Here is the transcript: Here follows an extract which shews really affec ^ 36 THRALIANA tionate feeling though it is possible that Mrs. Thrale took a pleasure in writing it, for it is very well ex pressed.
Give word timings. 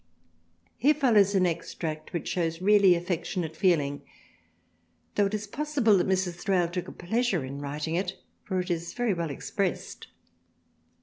Here 0.77 0.95
follows 0.95 1.35
an 1.35 1.45
extract 1.45 2.11
which 2.11 2.29
shews 2.29 2.59
really 2.59 2.95
affec 2.95 3.19
^ 3.19 3.21
36 3.21 3.29
THRALIANA 3.35 3.47
tionate 3.47 3.55
feeling 3.55 4.01
though 5.13 5.27
it 5.27 5.35
is 5.35 5.45
possible 5.45 5.99
that 5.99 6.07
Mrs. 6.09 6.39
Thrale 6.43 6.71
took 6.71 6.87
a 6.87 6.91
pleasure 6.91 7.45
in 7.45 7.59
writing 7.61 7.93
it, 7.93 8.17
for 8.43 8.59
it 8.59 8.71
is 8.71 8.95
very 8.95 9.13
well 9.13 9.29
ex 9.29 9.51
pressed. 9.51 10.07